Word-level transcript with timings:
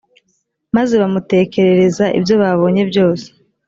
maze 0.75 0.93
bamutekerereza 1.01 2.05
ibyo 2.17 2.35
babonye 2.41 2.81
byose. 2.91 3.27